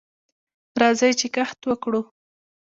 راځئ 0.81 1.11
چې 1.19 1.27
کښت 1.35 1.59
وکړو. 1.65 2.01